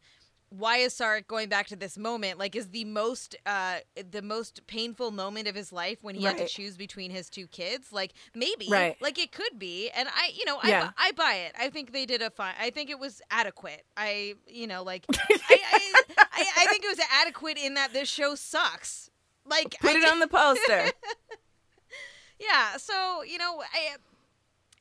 [0.59, 2.39] Why is Sarek going back to this moment?
[2.39, 3.79] Like, is the most uh
[4.11, 7.47] the most painful moment of his life when he had to choose between his two
[7.47, 7.93] kids?
[7.93, 8.97] Like, maybe, Right.
[9.01, 9.89] like it could be.
[9.91, 10.85] And I, you know, I, Yeah.
[10.89, 11.53] bu- I buy it.
[11.59, 12.55] I think they did a fine.
[12.61, 13.85] I think it was adequate.
[13.97, 18.09] I, you know, like I, I, I, I think it was adequate in that this
[18.09, 19.09] show sucks.
[19.47, 20.93] Like, put I, it on the poster
[22.39, 22.77] yeah.
[22.77, 23.97] So you know, I,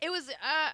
[0.01, 0.29] it was.
[0.29, 0.71] uh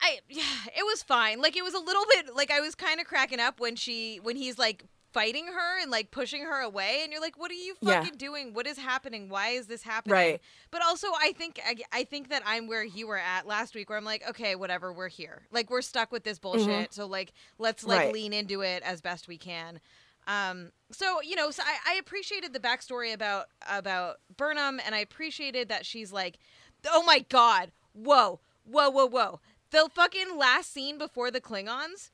[0.00, 0.42] I yeah,
[0.76, 1.40] it was fine.
[1.40, 4.18] Like it was a little bit like I was kind of cracking up when she
[4.22, 7.54] when he's like fighting her and like pushing her away and you're like what are
[7.54, 8.00] you Yeah.
[8.00, 8.54] fucking doing?
[8.54, 9.28] What is happening?
[9.28, 10.12] Why is this happening?
[10.14, 10.40] Right.
[10.70, 13.88] But also I think I, I think that I'm where you were at last week
[13.90, 15.42] where I'm like okay, whatever, we're here.
[15.50, 16.94] Like we're stuck with this bullshit.
[16.94, 18.06] So like let's like Mm-hmm.
[18.06, 18.14] Right.
[18.14, 19.80] lean into it as best we can.
[20.28, 24.98] Um, so you know, so I, I appreciated the backstory about about Burnham, and I
[24.98, 26.38] appreciated that she's like,
[26.86, 29.40] oh my god, whoa, whoa, whoa, whoa.
[29.70, 32.10] The fucking last scene before the Klingons,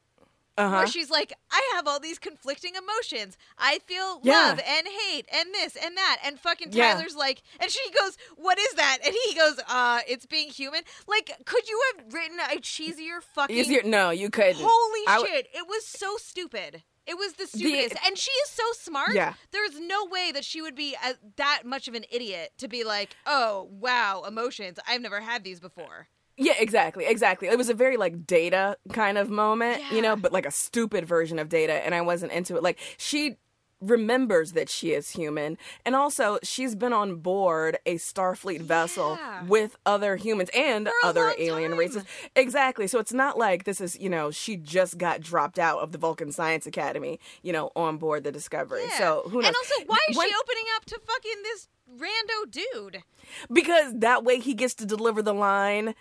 [0.59, 0.77] Uh huh.
[0.77, 3.37] where she's like, I have all these conflicting emotions.
[3.59, 4.33] I feel Yeah.
[4.49, 6.19] love and hate and this and that.
[6.25, 6.95] And fucking Yeah.
[6.95, 8.99] Tyler's like, and she goes, What is that?
[9.05, 10.83] And he goes, Uh, it's being human.
[11.07, 13.83] Like, could you have written a cheesier fucking Easier?
[13.85, 14.57] No, you couldn't.
[14.63, 15.49] Holy w- shit!
[15.55, 16.83] It was so stupid.
[17.07, 19.15] It was the stupidest, and she is so smart.
[19.15, 19.35] Yeah.
[19.53, 22.83] There's no way that she would be a, that much of an idiot to be
[22.83, 24.79] like, "Oh, wow, emotions.
[24.89, 27.49] I've never had these before." Yeah, exactly, exactly.
[27.49, 31.07] It was a very like data kind of moment, you know, but like a stupid
[31.07, 32.63] version of data, and I wasn't into it.
[32.63, 33.37] Like she
[33.83, 39.43] remembers that she is human, and also she's been on board a Starfleet vessel Yeah.
[39.45, 41.79] with other humans and other alien time.
[41.79, 42.05] races.
[42.35, 42.87] Exactly.
[42.87, 45.99] So it's not like this is you know she just got dropped out of the
[45.99, 48.85] Vulcan Science Academy, you know, on board the Discovery.
[48.89, 48.99] Yeah.
[48.99, 49.47] So who knows?
[49.49, 51.69] And also, why is When- she opening up to fucking this
[52.01, 53.03] rando dude?
[53.53, 55.95] because that way he gets to deliver the line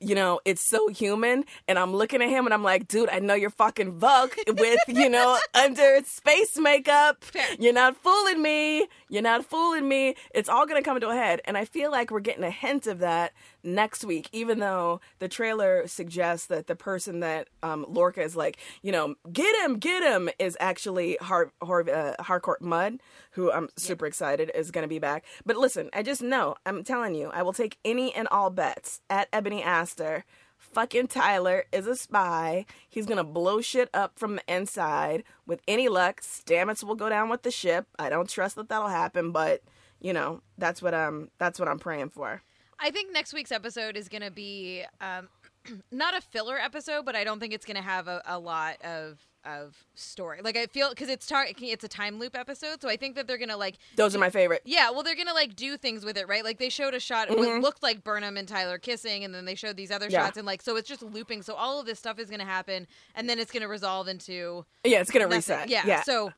[0.00, 3.18] you know it's so human and i'm looking at him and i'm like dude i
[3.18, 7.24] know you're fucking Voq with you know under space makeup.
[7.58, 8.86] You're not fooling me.
[9.08, 10.14] You're not fooling me.
[10.34, 11.40] It's all gonna come to a head.
[11.44, 15.28] And i feel like we're getting a hint of that next week even though the
[15.28, 20.02] trailer suggests that the person that um, lorca is like you know get him get
[20.02, 23.00] him is actually Har- Har- uh, harcourt mudd
[23.32, 25.24] who i'm super excited is gonna be back.
[25.44, 29.00] But listen i just know i'm telling you i will take any and all bets
[29.10, 30.24] at ebony aster
[30.58, 32.66] fucking tyler is a spy.
[32.88, 35.24] He's gonna blow shit up from the inside.
[35.46, 37.86] With any luck stamets will go down with the ship.
[37.98, 39.62] I don't trust that that'll happen but
[40.00, 42.42] you know that's what i'm that's what i'm praying for
[42.80, 45.28] I think next week's episode is going to be um,
[45.92, 48.80] not a filler episode, but I don't think it's going to have a, a lot
[48.82, 50.40] of of story.
[50.44, 53.26] Like I feel because it's tar- it's a time loop episode, so I think that
[53.26, 56.04] they're going to like those are my favorite Yeah, well, they're gonna like do things
[56.04, 56.44] with it, right?
[56.44, 57.62] Like they showed a shot it Mhm.
[57.62, 60.26] looked like Burnham and Tyler kissing, and then they showed these other Yeah.
[60.26, 61.40] shots, and like so it's just looping.
[61.40, 65.00] So all of this stuff is gonna happen, and then it's gonna resolve into yeah
[65.00, 66.34] it's gonna reset Yeah, yeah So,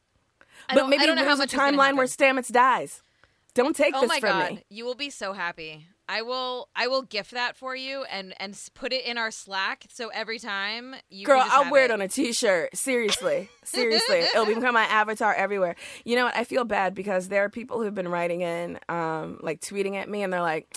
[0.69, 3.03] I but maybe I don't know how there's much a timeline where stamets dies
[3.55, 5.89] don't take Oh this my from god, me you will be so happy.
[6.13, 6.69] I will.
[6.77, 9.87] I will gift that for you and and put it in our Slack.
[9.89, 12.77] So every time you Girl, can just I'll wear it on a t-shirt.
[12.77, 15.75] Seriously, seriously, it'll become my avatar everywhere.
[16.05, 16.37] You know what?
[16.37, 20.07] I feel bad because there are people who've been writing in, um, like tweeting at
[20.07, 20.77] me, and they're like,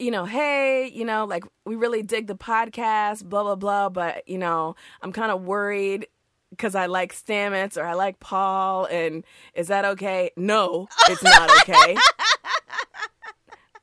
[0.00, 4.28] you know, hey, you know, like we really dig the podcast, blah blah blah, but
[4.28, 6.08] you know, I'm kind of worried
[6.50, 9.22] because I like Stamets or I like Paul, and
[9.54, 10.32] is that okay?
[10.36, 11.96] No, it's not okay.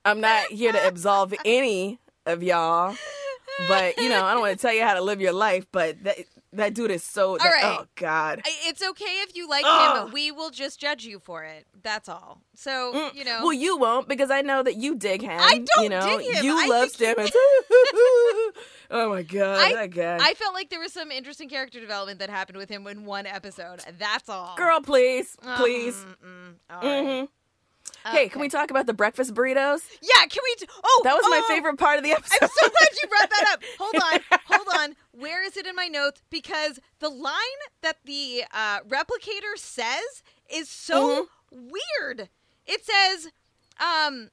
[0.08, 2.96] I'm not here to absolve any of y'all,
[3.68, 6.02] but you know, I don't want to tell you how to live your life, but
[6.04, 6.18] that
[6.54, 7.38] that dude is so.
[7.38, 7.78] That, right.
[7.82, 8.42] Oh God.
[8.66, 10.08] It's okay if you like Ugh.
[10.08, 10.14] him.
[10.14, 11.66] We will just judge you for it.
[11.84, 12.42] That's all.
[12.56, 13.42] So Mm, you know.
[13.44, 15.40] Well, you won't because I know that you dig him.
[15.42, 16.46] I don't you know, dig him.
[16.46, 17.32] You I love Stamets.
[18.92, 20.20] oh my God, I- that guy.
[20.22, 23.26] I felt like there was some interesting character development that happened with him in one
[23.26, 23.82] episode.
[24.00, 24.56] That's all.
[24.56, 26.06] Girl, please, Um, please.
[26.26, 27.30] mm, all right.
[28.10, 29.82] Hmm Hey, can we talk about the breakfast burritos?
[30.02, 30.56] Yeah, can we?
[30.56, 32.38] T- oh, That was my oh, favorite part of the episode.
[32.42, 33.64] I'm so glad you brought that up.
[33.80, 34.96] Hold on, hold on.
[35.12, 36.22] Where is it in my notes?
[36.30, 37.34] Because the line
[37.82, 41.70] that the uh, replicator says is so Mm-hmm.
[41.72, 42.30] weird.
[42.66, 43.32] It says,
[43.80, 44.30] um,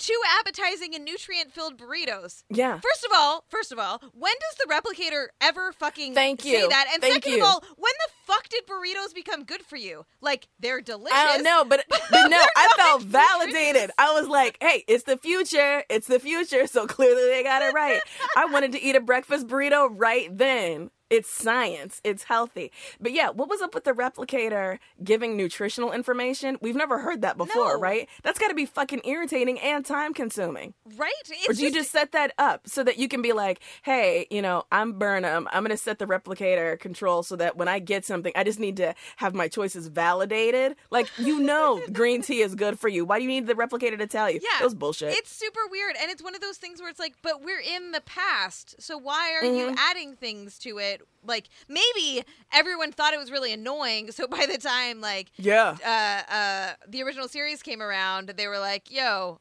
[0.00, 2.42] two appetizing and nutrient-filled burritos.
[2.50, 2.80] yeah.
[2.80, 6.60] First of all, first of all, when does the replicator ever fucking Thank you.
[6.60, 6.86] say that?
[6.92, 7.38] And Thank second you.
[7.38, 10.04] of all, when the fuck did burritos become good for you?
[10.20, 11.16] Like they're delicious.
[11.16, 13.90] I don't know, but but no, I felt validated.
[13.98, 15.84] I was like, "Hey, it's the future.
[15.90, 18.00] It's the future." So clearly they got it right.
[18.36, 20.90] I wanted to eat a breakfast burrito right then.
[21.10, 22.00] It's science.
[22.04, 22.70] It's healthy.
[23.00, 26.56] But yeah, what was up with the replicator giving nutritional information?
[26.62, 27.80] We've never heard that before, No.
[27.80, 28.08] right?
[28.22, 30.74] That's got to be fucking irritating and time consuming.
[30.96, 31.12] Right?
[31.28, 34.26] It's Or do you just set that up so that you can be like, hey,
[34.30, 35.48] you know, I'm Burnham.
[35.52, 38.60] I'm going to set the replicator control so that when I get something, I just
[38.60, 40.76] need to have my choices validated.
[40.90, 43.04] Like, you know, green tea is good for you.
[43.04, 44.38] Why do you need the replicator to tell you?
[44.42, 45.12] Yeah, That was bullshit.
[45.16, 47.90] It's super weird, and it's one of those things where it's like, but we're in
[47.90, 49.76] the past, so why are you Mhm.
[49.76, 50.99] adding things to it?
[51.24, 55.76] Like maybe everyone thought it was really annoying, so by the time like yeah.
[55.84, 59.38] uh, uh, the original series came around, they were like, "Yo,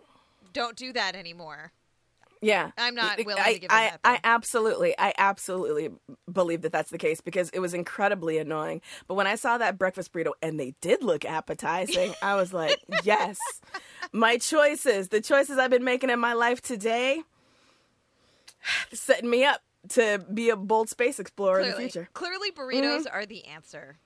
[0.53, 1.71] don't do that anymore."
[2.41, 3.97] Yeah, I'm not willing I, to give I.
[4.03, 5.89] I absolutely, I absolutely
[6.31, 8.81] believe that that's the case because it was incredibly annoying.
[9.07, 12.77] But when I saw that breakfast burrito and they did look appetizing, I was like,
[13.03, 13.37] yes,
[14.13, 17.23] my choices, the choices I've been making in my life today,
[18.93, 22.09] setting me up to be a bold space explorer in the future.
[22.13, 23.97] clearly burritos are the answer.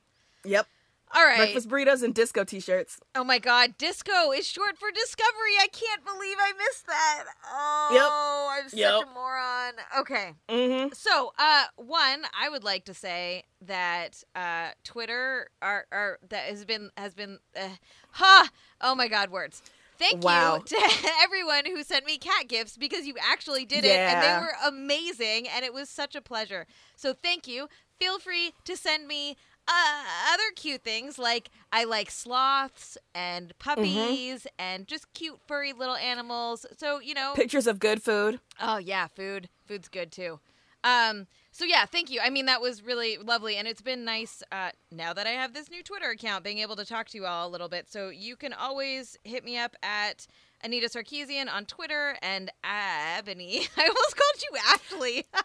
[0.45, 0.67] Yep,
[1.15, 1.37] All right.
[1.37, 2.99] breakfast burritos and disco t-shirts.
[3.15, 5.55] Oh my god, disco is short for discovery.
[5.61, 7.23] I can't believe I missed that.
[7.45, 9.03] Oh, I'm such Yep.
[9.03, 9.73] a moron.
[9.99, 10.33] Okay.
[10.49, 10.89] Mm-hmm.
[10.93, 16.65] So, uh, one, I would like to say that uh, Twitter are, are that has
[16.65, 17.69] been has been, uh,
[18.11, 18.49] ha!
[18.81, 19.61] Oh my God, words.
[19.99, 20.57] Thank Wow.
[20.57, 24.27] you to everyone who sent me cat gifts because you actually did it, and they
[24.39, 26.65] were amazing, and it was such a pleasure.
[26.95, 27.67] So, thank you.
[27.99, 30.03] Feel free to send me uh,
[30.33, 36.65] other cute things like I like sloths and puppies and just cute furry little animals.
[36.77, 38.39] So you know, Pictures of good food.
[38.59, 39.47] Oh yeah, food.
[39.65, 40.39] Food's good too.
[40.83, 42.19] Um, so yeah, thank you.
[42.21, 45.53] I mean, that was really lovely, and it's been nice uh, now that I have
[45.53, 47.89] this new Twitter account, being able to talk to you all a little bit.
[47.89, 50.27] So you can always hit me up at
[50.63, 53.67] Anita Sarkeesian on Twitter and Ebony.
[53.77, 55.25] I almost called you Ashley.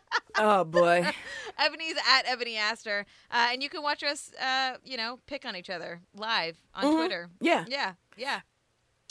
[0.41, 1.05] Oh boy.
[1.59, 5.57] Ebony's at Ebony Aster, uh, and you can watch us, uh, you know, pick on
[5.57, 6.97] each other live on Mhm.
[6.97, 7.29] Twitter.
[7.41, 7.65] Yeah.
[7.67, 8.41] Yeah, yeah.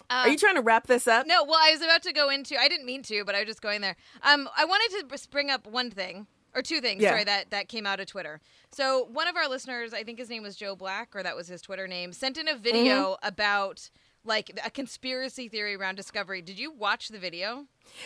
[0.10, 1.28] Are you trying to wrap this up?
[1.28, 2.56] No, well, I was about to go into.
[2.58, 3.98] I didn't mean to, but I was just going there.
[4.24, 7.04] Um, I wanted to br- bring up one thing or two things.
[7.04, 7.12] Yeah.
[7.12, 8.42] Sorry, that that came out of Twitter.
[8.72, 11.48] So one of our listeners, I think his name was Joe Black, or that was
[11.48, 13.28] his Twitter name, sent in a video Mm-hmm.
[13.28, 13.90] about
[14.26, 16.42] like a conspiracy theory around Discovery.
[16.42, 17.66] Did you watch the video?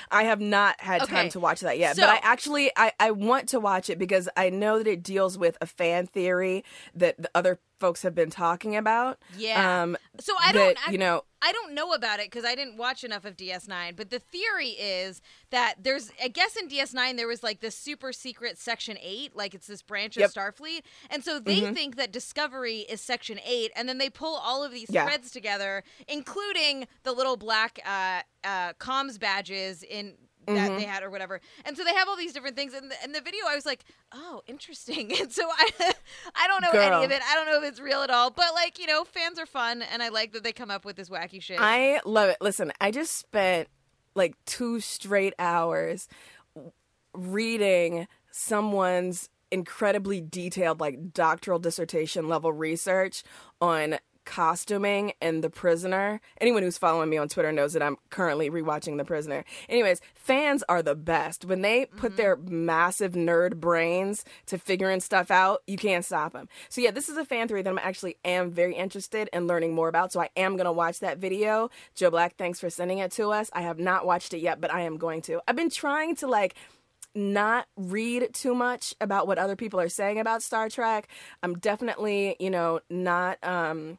[0.10, 1.14] I have not had Okay.
[1.16, 3.98] time to watch that yet, So- but I actually I, I want to watch it
[4.00, 6.64] because I know that it deals with a fan theory
[6.96, 9.18] that the other folks have been talking about.
[9.36, 9.82] Yeah.
[9.84, 10.88] Um, So I that, don't.
[10.88, 13.96] I, you know, I don't know about it because I didn't watch enough of DS9.
[13.96, 18.14] But the theory is that there's, I guess in DS9 there was like this super
[18.14, 20.30] secret Section Eight, like it's this branch of Yep.
[20.32, 21.74] Starfleet, and so they Mhm.
[21.74, 25.06] think that Discovery is Section Eight, and then they pull all of these Yeah.
[25.06, 30.16] threads together, including the little black uh, uh, comms badges in.
[30.48, 30.78] That Mhm.
[30.78, 32.74] they had or whatever, and so they have all these different things.
[32.74, 35.94] And the, in the video, I was like, "Oh, interesting." And so I,
[36.36, 36.82] I don't know Girl.
[36.82, 37.22] any of it.
[37.24, 38.32] I don't know if it's real at all.
[38.32, 40.96] But like, you know, fans are fun, and I like that they come up with
[40.96, 41.60] this wacky shit.
[41.62, 42.38] I love it.
[42.42, 43.68] Listen, I just spent
[44.16, 46.08] like two straight hours
[47.14, 53.22] reading someone's incredibly detailed, like doctoral dissertation level research
[53.62, 56.22] on costuming and The Prisoner.
[56.40, 59.44] Anyone who's following me on Twitter knows that I'm currently rewatching The Prisoner.
[59.70, 61.46] Anyways, fans are the best.
[61.46, 66.48] When they put their massive nerd brains to figuring stuff out, you can't stop them.
[66.70, 69.74] So yeah, this is a fan theory that I'm actually am very interested in learning
[69.74, 70.12] more about.
[70.12, 71.70] So I am going to watch that video.
[71.96, 73.50] Joe Black, thanks for sending it to us.
[73.54, 75.42] I have not watched it yet, but I am going to.
[75.48, 76.56] I've been trying to like
[77.16, 81.08] not read too much about what other people are saying about Star Trek.
[81.44, 83.98] I'm definitely, you know, not um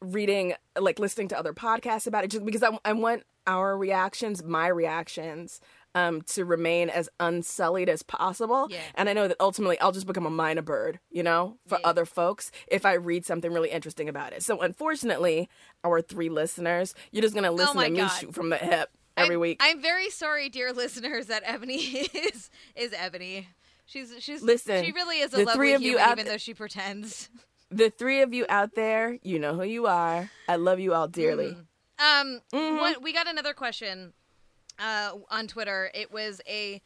[0.00, 4.42] reading like listening to other podcasts about it just because I, I want our reactions,
[4.42, 5.60] my reactions
[5.94, 8.68] um to remain as unsullied as possible.
[8.70, 8.78] Yeah.
[8.94, 11.88] And I know that ultimately I'll just become a mynah bird, you know, for Yeah.
[11.88, 14.42] other folks if I read something really interesting about it.
[14.42, 15.48] So unfortunately,
[15.82, 18.90] our three listeners, you're just going to listen Oh to me shoot from the hip
[19.20, 19.58] every I'm, week.
[19.60, 23.48] I'm very sorry, dear listeners, that Ebony is is Ebony.
[23.86, 26.34] She's she's Listen, She really is a lovely three of you human, out even th-
[26.34, 27.28] though she pretends.
[27.70, 30.30] the three of you out there, you know who you are.
[30.48, 31.56] I love you all dearly.
[31.98, 32.80] Um, Mhm.
[32.80, 34.12] one, we got another question
[34.78, 35.90] uh, on Twitter.
[35.94, 36.80] It was a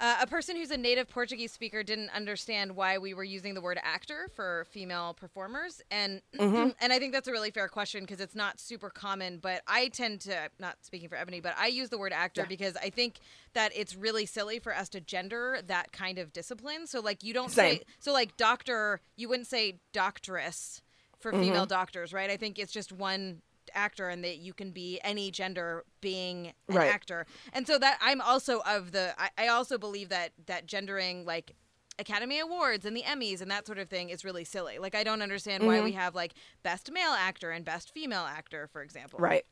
[0.00, 3.60] uh, a person who's a native Portuguese speaker didn't understand why we were using the
[3.60, 6.74] word actor for female performers, and Mhm.
[6.80, 9.38] and I think that's a really fair question because it's not super common.
[9.38, 12.46] But I tend to not speaking for Ebony, but I use the word actor Yeah.
[12.48, 13.20] because I think
[13.52, 16.86] that it's really silly for us to gender that kind of discipline.
[16.86, 17.76] So like you don't Same.
[17.78, 20.80] say so like doctor, you wouldn't say doctoress
[21.20, 21.40] for Mm-hmm.
[21.42, 22.30] female doctors, right?
[22.30, 23.42] I think it's just one
[23.74, 26.88] actor and that you can be any gender being an Right.
[26.88, 31.24] actor and so that i'm also of the I, I also believe that that gendering
[31.24, 31.54] like
[31.98, 35.04] academy awards and the emmys and that sort of thing is really silly like i
[35.04, 35.84] don't understand why Mm-hmm.
[35.84, 39.44] we have like best male actor and best female actor for example Right.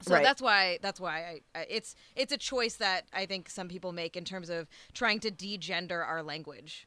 [0.00, 0.22] so right.
[0.22, 3.92] that's why that's why I, I it's it's a choice that i think some people
[3.92, 6.86] make in terms of trying to degender our language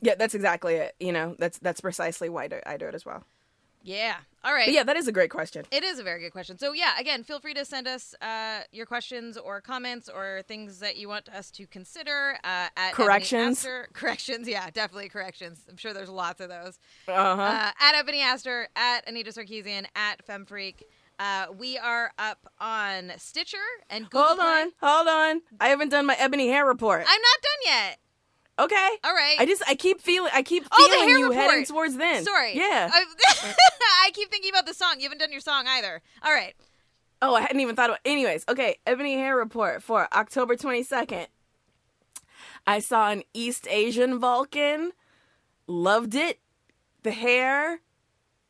[0.00, 0.94] Yeah, that's exactly it.
[0.98, 3.24] You know, that's that's precisely why I do, I do it as well.
[3.82, 5.64] Yeah all right But yeah, that is a great question.
[5.70, 6.58] It is a very good question.
[6.58, 10.78] So yeah, again, feel free to send us uh, your questions or comments or things
[10.80, 12.38] that you want us to consider.
[12.42, 13.66] Uh, at Corrections.
[13.92, 15.66] Corrections, yeah, definitely corrections.
[15.68, 16.78] I'm sure there's lots of those.
[17.08, 17.42] Uh-huh.
[17.42, 20.82] Uh, at Ebony Aster, at Anita Sarkeesian, at FemFreq.
[21.18, 23.58] Uh, we are up on Stitcher
[23.90, 24.46] and Google Hold Play.
[24.46, 25.42] on, hold on.
[25.60, 27.00] I haven't done my ebony hair report.
[27.00, 27.98] I'm not done yet.
[28.64, 28.88] Okay.
[29.04, 29.36] All right.
[29.38, 31.50] I just I keep feeling I keep Oh, the feeling hair you report.
[31.50, 32.24] heading towards then.
[32.24, 32.56] Sorry.
[32.56, 32.90] Yeah.
[32.92, 33.04] I,
[34.06, 34.94] I keep thinking about the song.
[34.98, 36.02] You haven't done your song either.
[36.22, 36.54] All right.
[37.22, 37.96] Oh, I hadn't even thought of.
[38.04, 38.78] Anyways, okay.
[38.86, 41.26] Ebony hair report for October twenty second.
[42.66, 44.92] I saw an East Asian Vulcan.
[45.66, 46.38] Loved it.
[47.02, 47.80] The hair,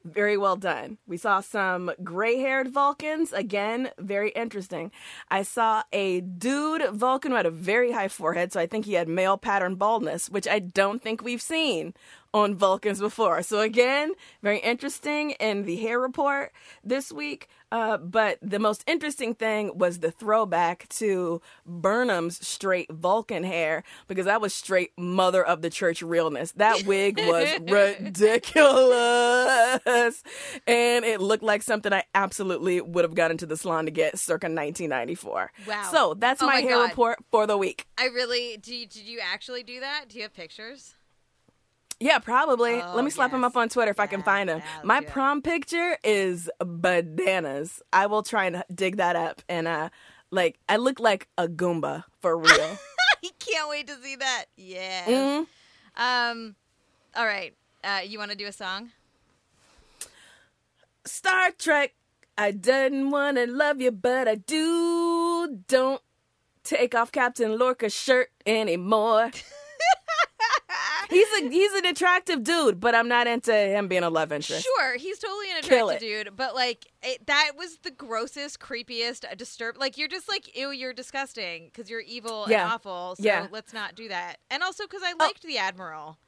[0.05, 0.99] very well done.
[1.07, 3.33] We saw some gray haired Vulcans.
[3.33, 4.91] Again, very interesting.
[5.31, 8.95] I saw a dude Vulcan who had a very high forehead, so I think he
[8.95, 11.95] had male pattern baldness, which I don't think we've seen
[12.33, 13.43] on Vulcans before.
[13.43, 16.53] So, again, very interesting in the hair report
[16.85, 17.49] this week.
[17.73, 24.27] Uh, but the most interesting thing was the throwback to Burnham's straight Vulcan hair because
[24.27, 26.53] that was straight mother of the church realness.
[26.53, 27.49] That wig was
[28.81, 30.23] ridiculous.
[30.67, 34.19] And it looked like something I absolutely would have gotten into the salon to get
[34.19, 35.53] circa 1994.
[35.67, 35.89] Wow.
[35.91, 36.91] So that's Oh my, my hair God.
[36.91, 37.87] report for the week.
[37.99, 38.57] I really.
[38.57, 40.07] Do you, did you actually do that?
[40.09, 40.95] Do you have pictures?
[42.03, 42.81] Yeah, probably.
[42.81, 43.51] Oh, Let me slap him yes.
[43.51, 44.59] up on Twitter if I can find him.
[44.59, 45.13] yeah, My do it.
[45.13, 47.83] prom picture is bananas.
[47.93, 49.43] I will try and dig that up.
[49.51, 49.91] And uh,
[50.31, 52.79] like, I look like a Goomba for real.
[53.23, 54.47] I can't wait to see that.
[54.57, 55.05] Yeah.
[55.07, 55.47] Mhm.
[55.97, 56.57] Um.
[57.15, 57.55] All right.
[57.85, 58.91] Uh, you want to do a song?
[61.05, 61.95] Star Trek.
[62.39, 65.59] I didn't want to love you, but I do.
[65.69, 66.01] Don't
[66.65, 69.31] take off Captain Lorca's shirt anymore.
[71.09, 74.65] he's a he's an attractive dude, but I'm not into him being a love interest.
[74.65, 79.35] Sure, he's totally an attractive dude, but like it, that was the grossest, creepiest, uh,
[79.35, 79.79] disturbed.
[79.79, 82.65] Like you're just like, ew, you're disgusting because you're evil Yeah.
[82.65, 83.17] and awful.
[83.17, 83.47] So Yeah.
[83.51, 84.37] let's not do that.
[84.51, 86.19] And also because I liked the admiral.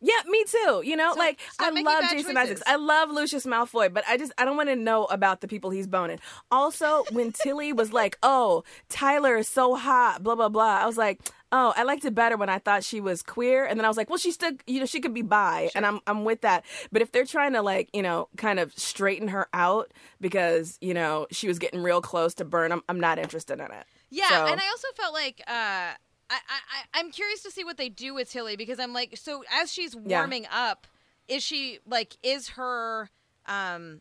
[0.00, 0.82] Yeah, me too.
[0.84, 2.36] You know, So like I love Jason.
[2.36, 2.62] Isaacs.
[2.66, 5.70] I love Lucius Malfoy, but I just I don't want to know about the people
[5.70, 6.20] he's boning.
[6.50, 10.96] Also, when Tilly was like, "Oh, Tyler is so hot," blah blah blah, I was
[10.96, 11.20] like,
[11.50, 13.96] "Oh, I liked it better when I thought she was queer," and then I was
[13.96, 16.64] like, "Well, she still, you know, she could be bi," and I'm I'm with that.
[16.92, 20.94] But if they're trying to like, you know, kind of straighten her out because you
[20.94, 23.84] know she was getting real close to Burnham, I'm not interested in it.
[24.10, 25.94] Yeah, So- and I also felt like uh,
[26.30, 29.42] I, I I'm curious to see what they do with Tilly because I'm like, so
[29.50, 30.20] as she's Yeah.
[30.20, 30.86] warming up,
[31.28, 33.10] is she like is her
[33.46, 34.00] um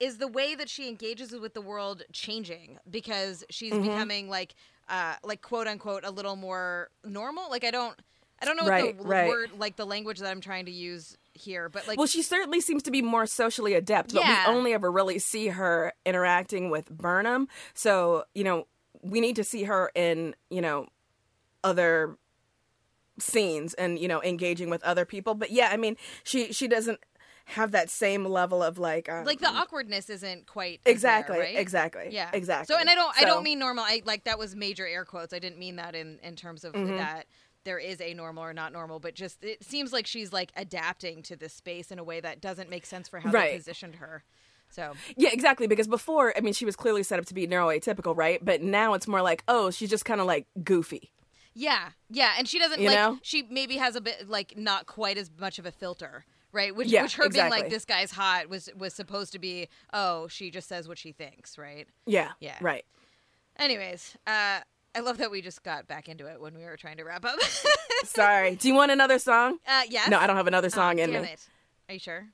[0.00, 3.92] is the way that she engages with the world changing because she's Mm-hmm.
[3.92, 4.54] becoming like
[4.88, 7.48] uh like quote unquote a little more normal?
[7.50, 7.96] Like I don't
[8.40, 9.28] I don't know Right, what the right.
[9.28, 12.60] word like the language that I'm trying to use here, but like well, she certainly
[12.60, 16.88] seems to be more socially adept, but we only ever really see her interacting with
[16.90, 17.48] Burnham.
[17.74, 18.66] So, you know,
[19.02, 20.86] we need to see her in, you know,
[21.64, 22.16] other
[23.18, 25.34] scenes and, you know, engaging with other people.
[25.34, 27.00] But yeah, I mean, she she doesn't
[27.46, 31.58] have that same level of like um, like the awkwardness isn't quite exactly, there, right?
[31.58, 32.08] exactly.
[32.10, 32.72] Yeah, Exactly.
[32.74, 33.84] So, and I don't, I don't mean normal.
[33.84, 35.34] I like that was major air quotes.
[35.34, 36.96] I didn't mean that in in terms of Mm-hmm.
[36.96, 37.26] that
[37.64, 41.22] there is a normal or not normal, but just it seems like she's like adapting
[41.24, 43.52] to this space in a way that doesn't make sense for how Right.
[43.52, 44.22] they positioned her.
[44.70, 45.66] So Yeah, exactly.
[45.66, 48.44] Because before, I mean, she was clearly set up to be neuroatypical, right?
[48.44, 51.10] But now it's more like, oh, she's just kind of like goofy.
[51.54, 53.18] Yeah, yeah, and she doesn't You like know?
[53.22, 56.24] she maybe has a bit like not quite as much of a filter.
[56.52, 59.68] Right, which Yeah, which her being like this guy's hot was was supposed to be.
[59.92, 61.88] Oh, she just says what she thinks, right?
[62.06, 62.30] Yeah.
[62.38, 62.56] Yeah.
[62.60, 62.84] Right.
[63.58, 64.60] Anyways, uh,
[64.94, 67.24] I love that we just got back into it when we were trying to wrap
[67.24, 67.40] up.
[68.04, 68.54] Sorry.
[68.54, 69.58] Do you want another song?
[69.66, 70.08] uh, yes.
[70.08, 71.28] No, I don't have another Oh, song in damn me.
[71.30, 71.48] it.
[71.88, 72.28] Are you sure?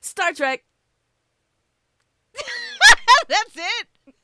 [0.00, 0.64] Star Trek.
[3.28, 4.14] That's it.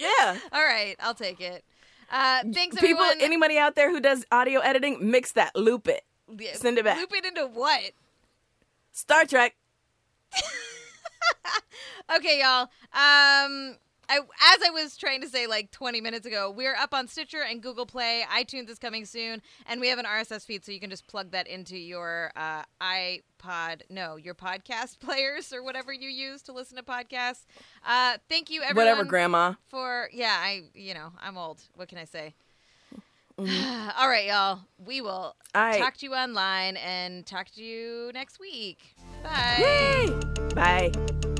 [0.00, 0.38] Yeah.
[0.52, 1.64] All right, I'll take it.
[2.10, 3.20] Uh, thanks, People, everyone.
[3.20, 6.04] anybody out there who does audio editing, mix that, loop it.
[6.38, 6.98] Yeah, send it back.
[6.98, 7.92] Loop it into what?
[8.92, 9.54] Star Trek.
[12.14, 12.68] Okay, y'all.
[12.92, 13.76] Um,
[14.08, 17.42] I as I was trying to say like 20 minutes ago, we're up on Stitcher
[17.42, 18.24] and Google Play.
[18.30, 21.32] iTunes is coming soon, and we have an RSS feed, so you can just plug
[21.32, 26.76] that into your uh, iPod, no, your podcast players or whatever you use to listen
[26.76, 27.44] to podcasts.
[27.84, 28.86] Uh, thank you, everyone.
[28.86, 29.54] Whatever, Grandma.
[29.68, 32.34] for yeah i you know i'm old what can i say
[33.38, 35.78] all right y'all we will right.
[35.78, 38.78] talk to you online and talk to you next week
[39.22, 40.10] bye Yay!
[40.54, 41.35] Bye.